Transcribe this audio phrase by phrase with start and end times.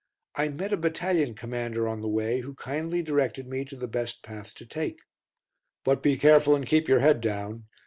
[0.33, 4.23] I met a battalion commander on the way who kindly directed me to the best
[4.23, 4.97] path to take.
[5.83, 7.65] "But be careful and keep your head down.